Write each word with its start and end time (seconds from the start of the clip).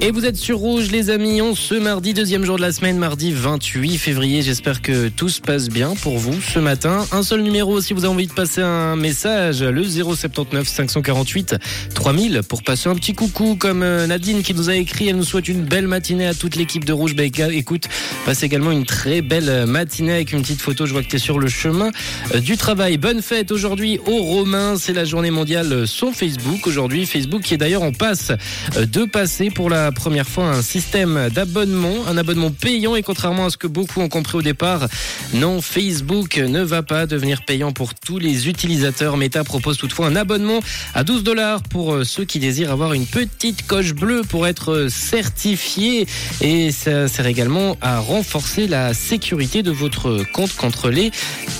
Et 0.00 0.10
vous 0.10 0.26
êtes 0.26 0.36
sur 0.36 0.58
Rouge, 0.58 0.90
les 0.90 1.08
amis. 1.08 1.40
On 1.40 1.54
ce 1.54 1.74
mardi, 1.74 2.12
deuxième 2.12 2.44
jour 2.44 2.56
de 2.56 2.60
la 2.60 2.72
semaine, 2.72 2.98
mardi 2.98 3.32
28 3.32 3.96
février. 3.96 4.42
J'espère 4.42 4.82
que 4.82 5.08
tout 5.08 5.30
se 5.30 5.40
passe 5.40 5.68
bien 5.68 5.94
pour 5.94 6.18
vous 6.18 6.38
ce 6.42 6.58
matin. 6.58 7.06
Un 7.10 7.22
seul 7.22 7.40
numéro 7.40 7.80
si 7.80 7.94
vous 7.94 8.04
avez 8.04 8.12
envie 8.12 8.26
de 8.26 8.32
passer 8.32 8.60
un 8.60 8.96
message, 8.96 9.62
le 9.62 9.82
079 9.82 10.68
548 10.68 11.56
3000 11.94 12.42
pour 12.46 12.62
passer 12.62 12.90
un 12.90 12.94
petit 12.96 13.14
coucou 13.14 13.56
comme 13.58 13.82
euh, 13.82 14.06
Nadine 14.06 14.42
qui 14.42 14.52
nous 14.52 14.68
a 14.68 14.74
écrit. 14.74 15.08
Elle 15.08 15.16
nous 15.16 15.24
souhaite 15.24 15.48
une 15.48 15.62
belle 15.62 15.86
matinée 15.86 16.26
à 16.26 16.34
toute 16.34 16.56
l'équipe 16.56 16.84
de 16.84 16.92
Rouge. 16.92 17.14
Bah, 17.16 17.24
écoute, 17.24 17.88
passe 18.26 18.42
également 18.42 18.72
une 18.72 18.84
très 18.84 19.22
belle 19.22 19.64
matinée 19.66 20.12
avec 20.12 20.32
une 20.32 20.42
petite 20.42 20.60
photo. 20.60 20.84
Je 20.84 20.92
vois 20.92 21.02
que 21.02 21.08
tu 21.08 21.16
es 21.16 21.20
sur 21.20 21.38
le 21.38 21.48
chemin 21.48 21.90
euh, 22.34 22.40
du 22.40 22.58
travail. 22.58 22.98
Bonne 22.98 23.22
fête 23.22 23.52
aujourd'hui 23.52 23.98
aux 24.06 24.22
Romains. 24.22 24.76
C'est 24.76 24.92
la 24.92 25.06
journée 25.06 25.30
mondiale 25.30 25.86
sur 25.86 26.12
Facebook 26.12 26.66
aujourd'hui. 26.66 27.06
Facebook 27.06 27.42
qui 27.42 27.54
est 27.54 27.58
d'ailleurs 27.58 27.82
en 27.82 27.92
passe 27.92 28.32
euh, 28.76 28.84
de 28.84 29.04
passer 29.04 29.50
pour 29.50 29.70
la 29.70 29.83
première 29.92 30.26
fois 30.26 30.46
un 30.46 30.62
système 30.62 31.28
d'abonnement, 31.30 32.06
un 32.08 32.16
abonnement 32.16 32.50
payant 32.50 32.96
et 32.96 33.02
contrairement 33.02 33.46
à 33.46 33.50
ce 33.50 33.56
que 33.56 33.66
beaucoup 33.66 34.00
ont 34.00 34.08
compris 34.08 34.38
au 34.38 34.42
départ, 34.42 34.88
non, 35.32 35.60
Facebook 35.60 36.36
ne 36.36 36.62
va 36.62 36.82
pas 36.82 37.06
devenir 37.06 37.44
payant 37.44 37.72
pour 37.72 37.94
tous 37.94 38.18
les 38.18 38.48
utilisateurs. 38.48 39.16
Meta 39.16 39.44
propose 39.44 39.76
toutefois 39.76 40.06
un 40.06 40.16
abonnement 40.16 40.60
à 40.94 41.04
12 41.04 41.24
dollars 41.24 41.62
pour 41.62 41.94
euh, 41.94 42.04
ceux 42.04 42.24
qui 42.24 42.38
désirent 42.38 42.70
avoir 42.70 42.92
une 42.92 43.06
petite 43.06 43.66
coche 43.66 43.94
bleue 43.94 44.22
pour 44.28 44.46
être 44.46 44.88
certifié 44.88 46.06
et 46.40 46.72
ça 46.72 47.08
sert 47.08 47.26
également 47.26 47.76
à 47.80 47.98
renforcer 47.98 48.66
la 48.66 48.94
sécurité 48.94 49.62
de 49.62 49.70
votre 49.70 50.24
compte 50.32 50.54
contre 50.54 50.90
les 50.90 51.10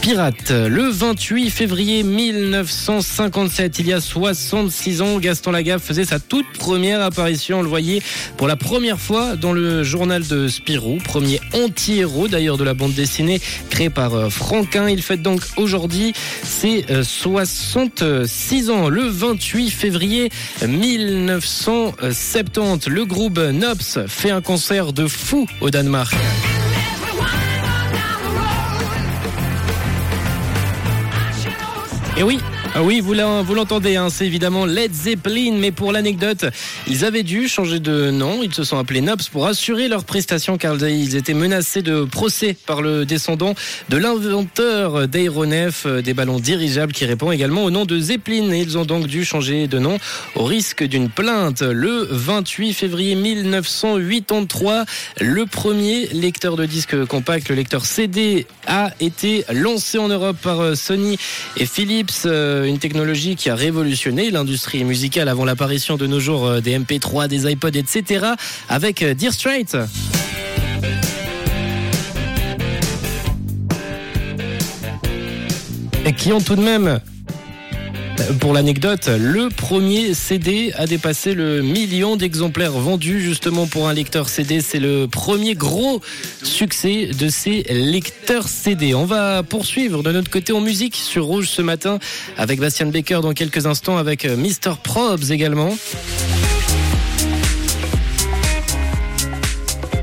pirates. 0.00 0.50
Le 0.50 0.88
28 0.88 1.50
février 1.50 2.02
1957, 2.02 3.78
il 3.78 3.88
y 3.88 3.92
a 3.92 4.00
66 4.00 5.02
ans, 5.02 5.18
Gaston 5.18 5.50
Lagaffe 5.50 5.82
faisait 5.82 6.04
sa 6.04 6.18
toute 6.18 6.50
première 6.58 7.00
apparition, 7.00 7.60
on 7.60 7.62
le 7.62 7.68
voyait 7.68 8.02
pour 8.36 8.48
la 8.48 8.56
première 8.56 8.98
fois 8.98 9.36
dans 9.36 9.52
le 9.52 9.84
journal 9.84 10.26
de 10.26 10.48
Spirou, 10.48 10.98
premier 11.02 11.40
anti-héros 11.52 12.28
d'ailleurs 12.28 12.56
de 12.56 12.64
la 12.64 12.72
bande 12.74 12.94
dessinée 12.94 13.40
créée 13.70 13.90
par 13.90 14.14
euh, 14.14 14.30
Franquin. 14.30 14.88
Il 14.88 15.02
fête 15.02 15.22
donc 15.22 15.42
aujourd'hui 15.56 16.12
ses 16.42 16.84
66 17.02 18.00
euh, 18.02 18.72
ans, 18.72 18.88
le 18.88 19.02
28 19.02 19.70
février 19.70 20.30
1970. 20.66 22.88
Le 22.88 23.04
groupe 23.04 23.38
Nops 23.38 23.98
fait 24.06 24.30
un 24.30 24.40
concert 24.40 24.92
de 24.92 25.06
fou 25.06 25.46
au 25.60 25.70
Danemark. 25.70 26.14
Et 32.16 32.22
oui, 32.22 32.38
oui, 32.82 33.00
vous 33.00 33.14
l'entendez, 33.14 33.96
hein, 33.96 34.08
c'est 34.10 34.26
évidemment 34.26 34.66
Led 34.66 34.92
Zeppelin, 34.92 35.54
mais 35.58 35.70
pour 35.70 35.92
l'anecdote, 35.92 36.46
ils 36.88 37.04
avaient 37.04 37.22
dû 37.22 37.46
changer 37.46 37.78
de 37.78 38.10
nom, 38.10 38.42
ils 38.42 38.52
se 38.52 38.64
sont 38.64 38.78
appelés 38.78 39.00
Nops 39.00 39.28
pour 39.28 39.46
assurer 39.46 39.86
leur 39.86 40.04
prestation 40.04 40.58
car 40.58 40.74
ils 40.82 41.14
étaient 41.14 41.34
menacés 41.34 41.82
de 41.82 42.04
procès 42.04 42.56
par 42.66 42.82
le 42.82 43.04
descendant 43.04 43.54
de 43.90 43.96
l'inventeur 43.96 45.06
d'aéronefs 45.06 45.86
euh, 45.86 46.02
des 46.02 46.14
ballons 46.14 46.40
dirigeables 46.40 46.92
qui 46.92 47.04
répond 47.04 47.30
également 47.30 47.64
au 47.64 47.70
nom 47.70 47.84
de 47.84 47.98
Zeppelin 47.98 48.52
ils 48.52 48.76
ont 48.76 48.84
donc 48.84 49.06
dû 49.06 49.24
changer 49.24 49.66
de 49.68 49.78
nom 49.78 49.98
au 50.34 50.44
risque 50.44 50.82
d'une 50.82 51.08
plainte. 51.08 51.62
Le 51.62 52.08
28 52.10 52.72
février 52.72 53.14
1983, 53.14 54.84
le 55.20 55.46
premier 55.46 56.06
lecteur 56.08 56.56
de 56.56 56.66
disques 56.66 57.04
compact, 57.04 57.48
le 57.48 57.54
lecteur 57.54 57.84
CD, 57.84 58.46
a 58.66 58.90
été 59.00 59.44
lancé 59.52 59.98
en 59.98 60.08
Europe 60.08 60.36
par 60.42 60.60
euh, 60.60 60.74
Sony 60.74 61.18
et 61.56 61.66
Philips 61.66 62.24
euh, 62.26 62.63
une 62.66 62.78
technologie 62.78 63.36
qui 63.36 63.50
a 63.50 63.54
révolutionné 63.54 64.30
l'industrie 64.30 64.84
musicale 64.84 65.28
avant 65.28 65.44
l'apparition 65.44 65.96
de 65.96 66.06
nos 66.06 66.20
jours 66.20 66.46
euh, 66.46 66.60
des 66.60 66.78
MP3, 66.78 67.28
des 67.28 67.50
iPods, 67.50 67.68
etc. 67.68 68.26
avec 68.68 69.02
euh, 69.02 69.14
Dear 69.14 69.32
Straight. 69.32 69.76
Et 76.06 76.12
qui 76.12 76.32
ont 76.32 76.40
tout 76.40 76.56
de 76.56 76.62
même 76.62 77.00
pour 78.40 78.52
l'anecdote, 78.52 79.08
le 79.08 79.48
premier 79.48 80.14
CD 80.14 80.72
a 80.76 80.86
dépassé 80.86 81.34
le 81.34 81.62
million 81.62 82.16
d'exemplaires 82.16 82.72
vendus 82.72 83.20
justement 83.20 83.66
pour 83.66 83.88
un 83.88 83.92
lecteur 83.92 84.28
CD. 84.28 84.60
C'est 84.60 84.78
le 84.78 85.06
premier 85.06 85.54
gros 85.54 86.00
succès 86.42 87.06
de 87.06 87.28
ces 87.28 87.62
lecteurs 87.70 88.48
CD. 88.48 88.94
On 88.94 89.04
va 89.04 89.42
poursuivre 89.42 90.02
de 90.02 90.12
notre 90.12 90.30
côté 90.30 90.52
en 90.52 90.60
musique 90.60 90.96
sur 90.96 91.24
Rouge 91.24 91.48
ce 91.48 91.62
matin 91.62 91.98
avec 92.36 92.60
Bastian 92.60 92.86
Baker 92.86 93.20
dans 93.22 93.32
quelques 93.32 93.66
instants 93.66 93.96
avec 93.96 94.24
Mr. 94.24 94.74
Probs 94.82 95.30
également. 95.30 95.76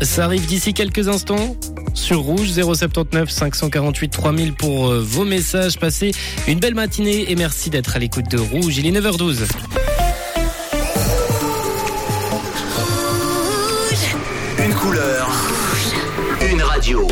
Ça 0.00 0.24
arrive 0.24 0.46
d'ici 0.46 0.74
quelques 0.74 1.08
instants 1.08 1.56
sur 1.98 2.20
Rouge 2.20 2.50
079 2.52 3.28
548 3.28 4.08
3000 4.08 4.54
pour 4.54 4.88
euh, 4.88 5.00
vos 5.00 5.24
messages. 5.24 5.78
Passez 5.78 6.12
une 6.46 6.60
belle 6.60 6.74
matinée 6.74 7.30
et 7.30 7.36
merci 7.36 7.70
d'être 7.70 7.96
à 7.96 7.98
l'écoute 7.98 8.30
de 8.30 8.38
Rouge. 8.38 8.78
Il 8.78 8.86
est 8.86 8.92
9h12. 8.92 9.46
Une 14.64 14.74
couleur, 14.74 15.28
une 16.50 16.62
radio. 16.62 17.06